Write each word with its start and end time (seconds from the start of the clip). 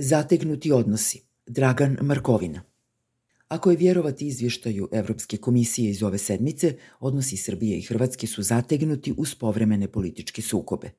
Zategnuti 0.00 0.72
odnosi. 0.72 1.22
Dragan 1.46 1.98
Markovina. 2.02 2.62
Ako 3.48 3.70
je 3.70 3.76
vjerovati 3.76 4.26
izvještaju 4.26 4.88
Evropske 4.92 5.36
komisije 5.36 5.90
iz 5.90 6.02
ove 6.02 6.18
sedmice, 6.18 6.76
odnosi 7.00 7.36
Srbije 7.36 7.78
i 7.78 7.82
Hrvatske 7.82 8.26
su 8.26 8.42
zategnuti 8.42 9.14
uz 9.16 9.34
povremene 9.34 9.88
političke 9.88 10.42
sukobe. 10.42 10.90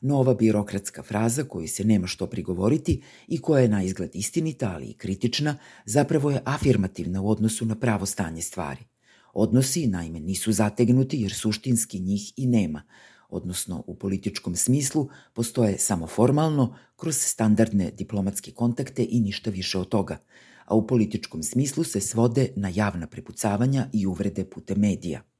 Nova 0.00 0.34
birokratska 0.34 1.02
fraza 1.02 1.44
koju 1.44 1.68
se 1.68 1.84
nema 1.84 2.06
što 2.06 2.26
prigovoriti 2.26 3.02
i 3.28 3.38
koja 3.38 3.62
je 3.62 3.68
na 3.68 3.82
izgled 3.82 4.10
istinita, 4.14 4.72
ali 4.74 4.86
i 4.86 4.94
kritična, 4.94 5.58
zapravo 5.84 6.30
je 6.30 6.42
afirmativna 6.44 7.22
u 7.22 7.30
odnosu 7.30 7.66
na 7.66 7.74
pravo 7.74 8.06
stanje 8.06 8.42
stvari. 8.42 8.84
Odnosi, 9.34 9.86
naime, 9.86 10.20
nisu 10.20 10.52
zategnuti 10.52 11.20
jer 11.20 11.34
suštinski 11.34 12.00
njih 12.00 12.32
i 12.36 12.46
nema– 12.46 12.82
odnosno 13.28 13.84
u 13.86 13.94
političkom 13.94 14.56
smislu, 14.56 15.08
postoje 15.34 15.78
samo 15.78 16.06
formalno, 16.06 16.76
kroz 16.96 17.16
standardne 17.16 17.90
diplomatske 17.90 18.50
kontakte 18.50 19.06
i 19.10 19.20
ništa 19.20 19.50
više 19.50 19.78
od 19.78 19.88
toga, 19.88 20.18
a 20.64 20.74
u 20.74 20.86
političkom 20.86 21.42
smislu 21.42 21.84
se 21.84 22.00
svode 22.00 22.52
na 22.56 22.70
javna 22.74 23.06
prepucavanja 23.06 23.88
i 23.92 24.06
uvrede 24.06 24.44
putem 24.44 24.80
medija– 24.80 25.22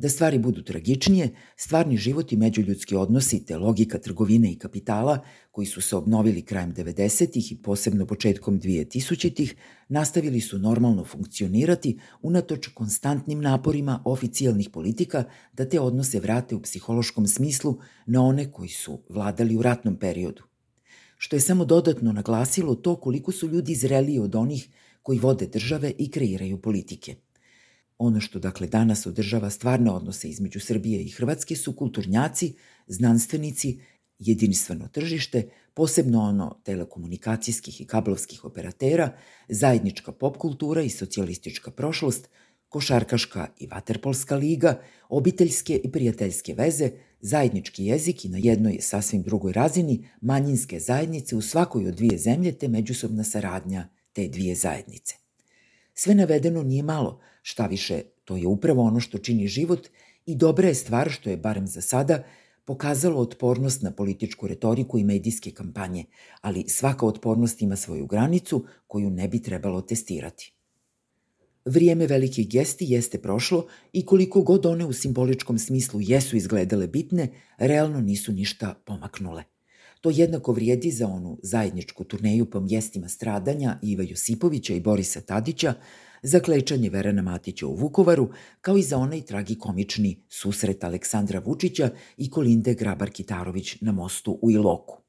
Da 0.00 0.08
stvari 0.08 0.38
budu 0.38 0.62
tragičnije, 0.62 1.28
stvarni 1.56 1.96
život 1.96 2.32
i 2.32 2.36
međuljudski 2.36 2.96
odnosi 2.96 3.44
te 3.44 3.58
logika 3.58 3.98
trgovine 3.98 4.52
i 4.52 4.58
kapitala, 4.58 5.18
koji 5.50 5.66
su 5.66 5.80
se 5.80 5.96
obnovili 5.96 6.42
krajem 6.42 6.74
90-ih 6.74 7.52
i 7.52 7.56
posebno 7.62 8.06
početkom 8.06 8.60
2000-ih, 8.60 9.54
nastavili 9.88 10.40
su 10.40 10.58
normalno 10.58 11.04
funkcionirati 11.04 11.98
unatoč 12.22 12.66
konstantnim 12.66 13.40
naporima 13.40 14.02
oficijalnih 14.04 14.70
politika 14.70 15.24
da 15.52 15.68
te 15.68 15.80
odnose 15.80 16.20
vrate 16.20 16.54
u 16.54 16.62
psihološkom 16.62 17.26
smislu 17.26 17.78
na 18.06 18.22
one 18.22 18.52
koji 18.52 18.68
su 18.68 19.02
vladali 19.08 19.56
u 19.56 19.62
ratnom 19.62 19.96
periodu. 19.96 20.42
Što 21.16 21.36
je 21.36 21.40
samo 21.40 21.64
dodatno 21.64 22.12
naglasilo 22.12 22.74
to 22.74 22.96
koliko 22.96 23.32
su 23.32 23.48
ljudi 23.48 23.74
zreliji 23.74 24.18
od 24.18 24.34
onih 24.34 24.68
koji 25.02 25.18
vode 25.18 25.46
države 25.46 25.92
i 25.98 26.10
kreiraju 26.10 26.60
politike– 26.60 27.16
Ono 28.00 28.20
što 28.20 28.38
dakle 28.38 28.66
danas 28.66 29.06
održava 29.06 29.50
stvarne 29.50 29.90
odnose 29.90 30.28
između 30.28 30.60
Srbije 30.60 31.02
i 31.02 31.08
Hrvatske 31.08 31.56
su 31.56 31.72
kulturnjaci, 31.72 32.54
znanstvenici, 32.86 33.80
jedinstveno 34.18 34.88
tržište, 34.88 35.48
posebno 35.74 36.22
ono 36.22 36.60
telekomunikacijskih 36.64 37.80
i 37.80 37.84
kablovskih 37.86 38.44
operatera, 38.44 39.16
zajednička 39.48 40.12
pop 40.12 40.36
kultura 40.36 40.82
i 40.82 40.88
socijalistička 40.88 41.70
prošlost, 41.70 42.28
košarkaška 42.68 43.46
i 43.58 43.66
vaterpolska 43.66 44.36
liga, 44.36 44.80
obiteljske 45.08 45.80
i 45.84 45.92
prijateljske 45.92 46.54
veze, 46.54 46.90
zajednički 47.20 47.84
jezik 47.84 48.24
i 48.24 48.28
na 48.28 48.38
jednoj 48.38 48.78
sasvim 48.80 49.22
drugoj 49.22 49.52
razini 49.52 50.08
manjinske 50.20 50.80
zajednice 50.80 51.36
u 51.36 51.42
svakoj 51.42 51.88
od 51.88 51.94
dvije 51.94 52.18
zemlje 52.18 52.52
te 52.52 52.68
međusobna 52.68 53.24
saradnja 53.24 53.88
te 54.12 54.28
dvije 54.28 54.54
zajednice. 54.54 55.14
Sve 56.02 56.14
navedeno 56.14 56.62
nije 56.62 56.82
malo, 56.82 57.20
šta 57.42 57.66
više, 57.66 58.02
to 58.24 58.36
je 58.36 58.46
upravo 58.46 58.82
ono 58.82 59.00
što 59.00 59.18
čini 59.18 59.48
život 59.48 59.88
i 60.26 60.34
dobra 60.34 60.68
je 60.68 60.74
stvar 60.74 61.10
što 61.10 61.30
je, 61.30 61.36
barem 61.36 61.66
za 61.66 61.80
sada, 61.80 62.22
pokazalo 62.64 63.20
otpornost 63.20 63.82
na 63.82 63.90
političku 63.90 64.46
retoriku 64.46 64.98
i 64.98 65.04
medijske 65.04 65.50
kampanje, 65.50 66.04
ali 66.40 66.64
svaka 66.68 67.06
otpornost 67.06 67.62
ima 67.62 67.76
svoju 67.76 68.06
granicu 68.06 68.64
koju 68.86 69.10
ne 69.10 69.28
bi 69.28 69.42
trebalo 69.42 69.82
testirati. 69.82 70.52
Vrijeme 71.64 72.06
velikih 72.06 72.48
gesti 72.48 72.84
jeste 72.88 73.18
prošlo 73.22 73.66
i 73.92 74.06
koliko 74.06 74.42
god 74.42 74.66
one 74.66 74.84
u 74.84 74.92
simboličkom 74.92 75.58
smislu 75.58 76.00
jesu 76.02 76.36
izgledale 76.36 76.86
bitne, 76.86 77.28
realno 77.58 78.00
nisu 78.00 78.32
ništa 78.32 78.74
pomaknule. 78.84 79.44
To 80.00 80.10
jednako 80.10 80.52
vrijedi 80.52 80.90
za 80.90 81.06
onu 81.06 81.38
zajedničku 81.42 82.04
turneju 82.04 82.50
po 82.50 82.60
mjestima 82.60 83.08
stradanja 83.08 83.78
Iva 83.82 84.02
Josipovića 84.02 84.74
i 84.74 84.80
Borisa 84.80 85.20
Tadića, 85.20 85.74
za 86.22 86.40
klečanje 86.40 86.90
Verana 86.90 87.22
Matića 87.22 87.66
u 87.66 87.74
Vukovaru, 87.74 88.28
kao 88.60 88.76
i 88.76 88.82
za 88.82 88.98
onaj 88.98 89.20
tragikomični 89.20 90.22
susret 90.28 90.84
Aleksandra 90.84 91.42
Vučića 91.44 91.90
i 92.16 92.30
Kolinde 92.30 92.74
Grabar-Kitarović 92.74 93.76
na 93.80 93.92
mostu 93.92 94.38
u 94.42 94.50
Iloku. 94.50 95.00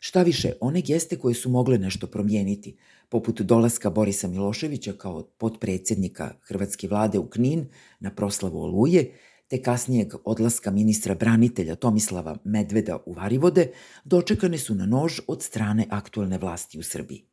Šta 0.00 0.22
više, 0.22 0.52
one 0.60 0.80
geste 0.80 1.16
koje 1.16 1.34
su 1.34 1.50
mogle 1.50 1.78
nešto 1.78 2.06
promijeniti, 2.06 2.76
poput 3.08 3.40
dolaska 3.40 3.90
Borisa 3.90 4.28
Miloševića 4.28 4.92
kao 4.92 5.22
potpredsednika 5.22 6.34
Hrvatske 6.40 6.88
vlade 6.88 7.18
u 7.18 7.28
Knin 7.28 7.66
na 8.00 8.10
proslavu 8.10 8.62
Oluje, 8.62 9.12
te 9.48 9.62
kasnijeg 9.62 10.14
odlaska 10.24 10.70
ministra 10.70 11.14
branitelja 11.14 11.74
Tomislava 11.74 12.36
Medveda 12.44 12.98
u 13.06 13.12
Varivode, 13.12 13.70
dočekane 14.04 14.58
su 14.58 14.74
na 14.74 14.86
nož 14.86 15.20
od 15.26 15.42
strane 15.42 15.86
aktuelne 15.90 16.38
vlasti 16.38 16.78
u 16.78 16.82
Srbiji. 16.82 17.24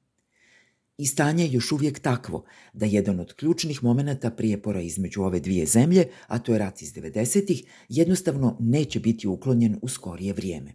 I 0.97 1.05
stanje 1.05 1.43
je 1.43 1.51
još 1.51 1.71
uvijek 1.71 1.99
takvo 1.99 2.45
da 2.73 2.85
jedan 2.85 3.19
od 3.19 3.33
ključnih 3.33 3.83
momenata 3.83 4.31
prijepora 4.31 4.81
između 4.81 5.21
ove 5.21 5.39
dvije 5.39 5.65
zemlje, 5.65 6.07
a 6.27 6.39
to 6.39 6.53
je 6.53 6.59
rat 6.59 6.81
iz 6.81 6.93
90-ih, 6.93 7.63
jednostavno 7.89 8.57
neće 8.59 8.99
biti 8.99 9.27
uklonjen 9.27 9.79
u 9.81 9.87
skorije 9.87 10.33
vrijeme. 10.33 10.73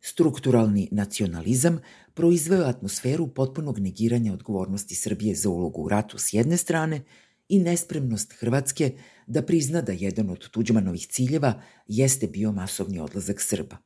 Strukturalni 0.00 0.88
nacionalizam 0.92 1.80
proizveo 2.14 2.64
atmosferu 2.64 3.28
potpunog 3.28 3.78
negiranja 3.78 4.32
odgovornosti 4.32 4.94
Srbije 4.94 5.34
za 5.34 5.48
ulogu 5.48 5.82
u 5.82 5.88
ratu 5.88 6.18
s 6.18 6.32
jedne 6.32 6.56
strane 6.56 7.02
i 7.48 7.58
nespremnost 7.58 8.32
Hrvatske 8.32 8.92
da 9.26 9.42
prizna 9.42 9.80
da 9.80 9.92
jedan 9.92 10.30
od 10.30 10.48
Tuđmanovih 10.50 11.06
ciljeva 11.06 11.62
jeste 11.86 12.26
bio 12.26 12.52
masovni 12.52 13.00
odlazak 13.00 13.40
Srba. 13.40 13.76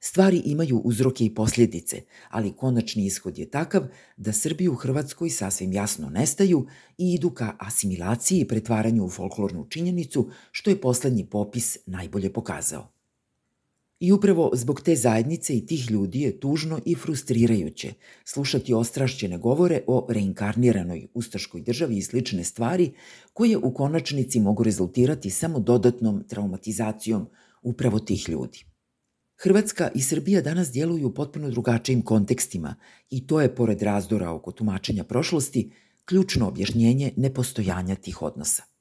Stvari 0.00 0.42
imaju 0.44 0.78
uzroke 0.78 1.24
i 1.24 1.34
posljedice, 1.34 2.02
ali 2.30 2.56
konačni 2.56 3.06
ishod 3.06 3.38
je 3.38 3.50
takav 3.50 3.86
da 4.16 4.32
Srbi 4.32 4.68
u 4.68 4.74
Hrvatskoj 4.74 5.30
sasvim 5.30 5.72
jasno 5.72 6.10
nestaju 6.10 6.66
i 6.98 7.14
idu 7.14 7.30
ka 7.30 7.56
asimilaciji 7.58 8.40
i 8.40 8.48
pretvaranju 8.48 9.04
u 9.04 9.10
folklornu 9.10 9.66
činjenicu, 9.70 10.30
što 10.52 10.70
je 10.70 10.80
poslednji 10.80 11.26
popis 11.30 11.78
najbolje 11.86 12.32
pokazao. 12.32 12.93
I 14.04 14.12
upravo 14.12 14.50
zbog 14.54 14.80
te 14.80 14.96
zajednice 14.96 15.56
i 15.56 15.66
tih 15.66 15.90
ljudi 15.90 16.20
je 16.20 16.40
tužno 16.40 16.80
i 16.84 16.94
frustrirajuće 16.94 17.92
slušati 18.24 18.74
ostrašćene 18.74 19.38
govore 19.38 19.80
o 19.86 20.06
reinkarniranoj 20.10 21.06
ustaškoj 21.14 21.60
državi 21.60 21.96
i 21.96 22.02
slične 22.02 22.44
stvari 22.44 22.92
koje 23.32 23.56
u 23.56 23.74
konačnici 23.74 24.40
mogu 24.40 24.62
rezultirati 24.62 25.30
samo 25.30 25.60
dodatnom 25.60 26.24
traumatizacijom 26.28 27.26
upravo 27.62 27.98
tih 27.98 28.28
ljudi. 28.28 28.64
Hrvatska 29.42 29.90
i 29.94 30.02
Srbija 30.02 30.40
danas 30.40 30.72
djeluju 30.72 31.08
u 31.08 31.14
potpuno 31.14 31.50
drugačijim 31.50 32.02
kontekstima 32.02 32.74
i 33.10 33.26
to 33.26 33.40
je, 33.40 33.54
pored 33.54 33.82
razdora 33.82 34.30
oko 34.30 34.52
tumačenja 34.52 35.04
prošlosti, 35.04 35.70
ključno 36.04 36.48
objašnjenje 36.48 37.12
nepostojanja 37.16 37.94
tih 37.94 38.22
odnosa. 38.22 38.73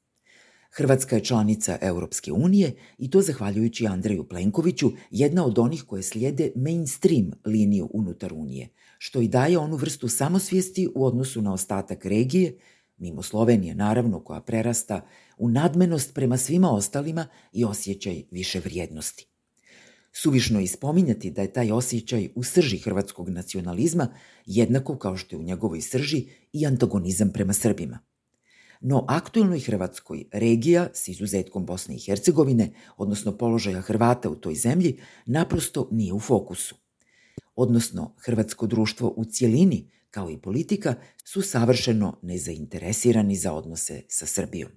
Hrvatska 0.76 1.16
je 1.16 1.24
članica 1.24 1.78
Europske 1.82 2.32
unije 2.32 2.76
i 2.98 3.10
to 3.10 3.22
zahvaljujući 3.22 3.88
Andreju 3.88 4.28
Plenkoviću, 4.28 4.92
jedna 5.12 5.46
od 5.46 5.60
onih 5.60 5.84
koje 5.84 6.04
slijede 6.04 6.52
mainstream 6.56 7.32
liniju 7.46 7.90
unutar 7.94 8.34
Unije, 8.34 8.70
što 8.98 9.22
i 9.22 9.28
daje 9.28 9.58
onu 9.58 9.76
vrstu 9.76 10.08
samosvijesti 10.08 10.90
u 10.96 11.06
odnosu 11.06 11.42
na 11.42 11.54
ostatak 11.54 12.06
regije, 12.06 12.58
mimo 12.98 13.22
Slovenije 13.22 13.76
naravno 13.76 14.20
koja 14.20 14.42
prerasta 14.42 15.08
u 15.38 15.50
nadmenost 15.50 16.14
prema 16.14 16.38
svima 16.38 16.72
ostalima 16.72 17.28
i 17.52 17.66
osjećaj 17.66 18.24
više 18.32 18.60
vrijednosti. 18.60 19.28
Suvišno 20.12 20.60
je 20.60 20.64
ispominjati 20.64 21.32
da 21.32 21.42
je 21.42 21.54
taj 21.54 21.72
osjećaj 21.72 22.30
u 22.36 22.44
srži 22.44 22.78
hrvatskog 22.78 23.30
nacionalizma 23.30 24.08
jednako 24.46 24.98
kao 24.98 25.18
što 25.18 25.36
je 25.36 25.40
u 25.40 25.44
njegovoj 25.44 25.82
srži 25.82 26.26
i 26.54 26.66
antagonizam 26.66 27.32
prema 27.34 27.54
Srbima. 27.54 28.00
No 28.86 29.06
aktuelnoj 29.08 29.60
Hrvatskoj 29.60 30.26
regija 30.32 30.90
s 30.94 31.08
izuzetkom 31.08 31.66
Bosne 31.66 31.96
i 31.96 32.00
Hercegovine, 32.00 32.74
odnosno 32.98 33.38
položaja 33.38 33.82
Hrvata 33.82 34.30
u 34.30 34.36
toj 34.36 34.56
zemlji, 34.56 35.00
naprosto 35.26 35.88
nije 35.92 36.14
u 36.14 36.20
fokusu. 36.20 36.76
Odnosno, 37.56 38.16
hrvatsko 38.26 38.68
društvo 38.68 39.14
u 39.18 39.26
cijelini, 39.26 39.92
kao 40.12 40.30
i 40.30 40.38
politika, 40.38 40.96
su 41.24 41.42
savršeno 41.42 42.20
nezainteresirani 42.22 43.36
za 43.36 43.54
odnose 43.54 44.02
sa 44.08 44.26
Srbijom. 44.26 44.72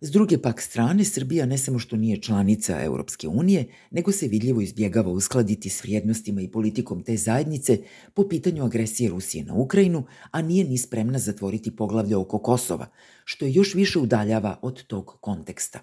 S 0.00 0.10
druge 0.10 0.38
pak 0.38 0.60
strane, 0.60 1.04
Srbija 1.04 1.46
ne 1.46 1.58
samo 1.58 1.78
što 1.78 1.96
nije 1.96 2.22
članica 2.22 2.84
Europske 2.84 3.28
unije, 3.28 3.64
nego 3.90 4.12
se 4.12 4.28
vidljivo 4.28 4.60
izbjegava 4.60 5.10
uskladiti 5.10 5.68
s 5.68 5.82
vrijednostima 5.82 6.40
i 6.40 6.50
politikom 6.50 7.02
te 7.02 7.16
zajednice 7.16 7.78
po 8.14 8.28
pitanju 8.28 8.64
agresije 8.64 9.10
Rusije 9.10 9.44
na 9.44 9.54
Ukrajinu, 9.54 10.04
a 10.30 10.42
nije 10.42 10.64
ni 10.64 10.78
spremna 10.78 11.18
zatvoriti 11.18 11.76
poglavlje 11.76 12.16
oko 12.16 12.38
Kosova, 12.38 12.86
što 13.24 13.44
je 13.44 13.52
još 13.52 13.74
više 13.74 13.98
udaljava 13.98 14.58
od 14.62 14.86
tog 14.86 15.16
konteksta. 15.20 15.80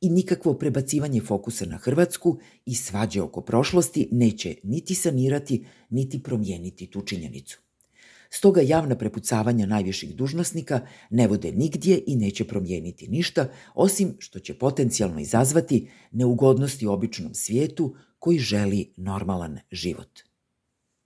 I 0.00 0.10
nikakvo 0.10 0.54
prebacivanje 0.54 1.20
fokusa 1.20 1.66
na 1.66 1.76
Hrvatsku 1.76 2.38
i 2.66 2.74
svađe 2.74 3.22
oko 3.22 3.40
prošlosti 3.40 4.08
neće 4.12 4.54
niti 4.62 4.94
sanirati, 4.94 5.64
niti 5.90 6.22
promijeniti 6.22 6.90
tu 6.90 7.02
činjenicu. 7.02 7.65
Stoga 8.36 8.60
javna 8.60 8.96
prepucavanja 8.98 9.66
najviših 9.66 10.16
dužnosnika 10.16 10.80
ne 11.10 11.28
vode 11.28 11.52
nigdje 11.52 12.02
i 12.06 12.16
neće 12.16 12.44
promijeniti 12.44 13.08
ništa, 13.08 13.48
osim 13.74 14.16
što 14.18 14.38
će 14.38 14.58
potencijalno 14.58 15.20
izazvati 15.20 15.88
neugodnosti 16.12 16.86
običnom 16.86 17.34
svijetu 17.34 17.94
koji 18.18 18.38
želi 18.38 18.92
normalan 18.96 19.58
život. 19.70 20.20